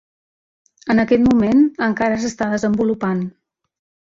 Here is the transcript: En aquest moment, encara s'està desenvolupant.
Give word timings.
En 0.93 1.01
aquest 1.03 1.23
moment, 1.25 1.61
encara 1.89 2.17
s'està 2.25 2.49
desenvolupant. 2.55 3.23